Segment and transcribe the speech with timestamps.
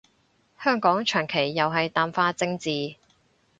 [0.59, 2.95] 香港長期又係淡化政治